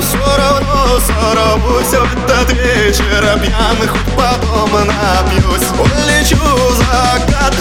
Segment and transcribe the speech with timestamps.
[0.00, 3.38] все равно сорвусь в этот вечер.
[3.40, 5.68] Пьяных потом напьюсь.
[5.78, 6.38] Улечу
[6.78, 7.54] закат,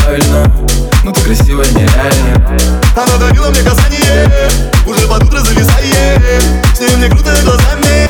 [0.00, 0.50] неправильно
[1.04, 2.58] Но ты красивая, нереально.
[2.96, 4.28] Она дарила мне касание
[4.86, 6.42] Уже под утро зависает.
[6.74, 8.08] С ней мне круто глазами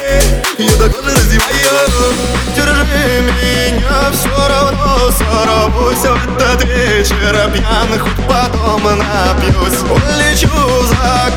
[0.58, 2.14] Ее до кожи раздеваю
[2.55, 9.80] Держи меня все равно Сорвусь в этот вечер Пьяных потом напьюсь.
[9.91, 10.48] Улечу
[10.88, 11.33] за